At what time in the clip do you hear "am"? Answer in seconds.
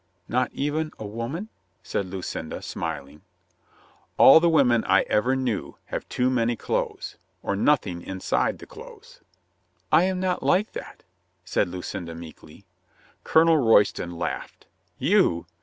10.05-10.19